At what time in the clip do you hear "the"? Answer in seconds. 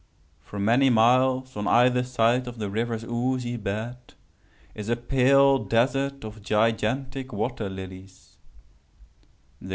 2.57-2.71